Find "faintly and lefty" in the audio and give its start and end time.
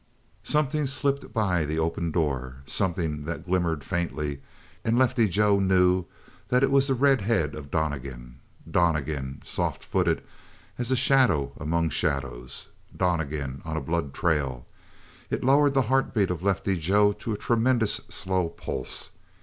3.83-5.29